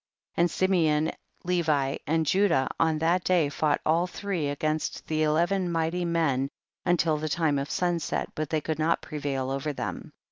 [0.33, 0.41] 44.
[0.41, 1.11] And Simeon,
[1.43, 6.49] Levi and Judah on that day fought all three against the eleven mighty men
[6.87, 10.11] until the time of sunset, but they could not prevail over them.